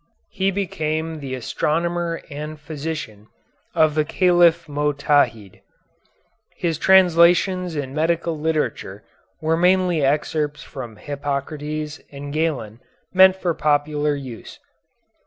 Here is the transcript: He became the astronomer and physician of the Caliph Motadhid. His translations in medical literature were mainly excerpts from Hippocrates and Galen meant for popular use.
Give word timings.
He 0.31 0.49
became 0.49 1.19
the 1.19 1.35
astronomer 1.35 2.23
and 2.31 2.59
physician 2.59 3.27
of 3.75 3.93
the 3.93 4.03
Caliph 4.03 4.65
Motadhid. 4.67 5.61
His 6.55 6.79
translations 6.79 7.75
in 7.75 7.93
medical 7.93 8.35
literature 8.35 9.03
were 9.41 9.55
mainly 9.55 10.01
excerpts 10.03 10.63
from 10.63 10.95
Hippocrates 10.95 12.01
and 12.11 12.33
Galen 12.33 12.79
meant 13.13 13.35
for 13.35 13.53
popular 13.53 14.15
use. 14.15 14.57